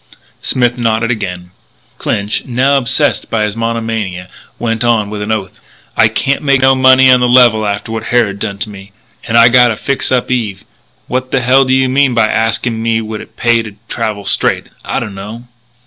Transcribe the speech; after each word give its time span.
Smith 0.41 0.79
nodded 0.79 1.11
again. 1.11 1.51
Clinch, 1.99 2.43
now 2.45 2.75
obsessed 2.75 3.29
by 3.29 3.43
his 3.43 3.55
monomania, 3.55 4.29
went 4.57 4.83
on 4.83 5.11
with 5.11 5.21
an 5.21 5.31
oath: 5.31 5.59
"I 5.95 6.07
can't 6.07 6.41
make 6.41 6.61
no 6.61 6.73
money 6.73 7.11
on 7.11 7.19
the 7.19 7.27
level 7.27 7.67
after 7.67 7.91
what 7.91 8.05
Harrod 8.05 8.39
done 8.39 8.57
to 8.57 8.69
me. 8.71 8.93
And 9.27 9.37
I 9.37 9.47
gotta 9.47 9.75
fix 9.75 10.11
up 10.11 10.31
Eve. 10.31 10.65
What 11.05 11.29
the 11.29 11.39
hell 11.41 11.65
do 11.65 11.73
you 11.75 11.87
mean 11.87 12.15
by 12.15 12.25
asking 12.25 12.81
me 12.81 12.99
would 12.99 13.21
it 13.21 13.37
pay 13.37 13.57
me 13.57 13.61
to 13.61 13.75
travel 13.87 14.25
straight 14.25 14.69
I 14.83 14.99
dunno." 14.99 15.43